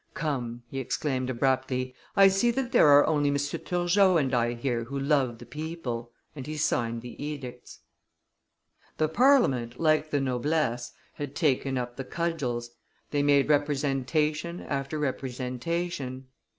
[0.15, 3.35] "Come," he exclaimed abruptly, "I see that there are only M.
[3.35, 7.81] Turgot and I here who love the people," and he signed the edicts.
[8.97, 12.71] The Parliament, like the noblesse, had taken up the cudgels;
[13.11, 16.25] they made representation after representation.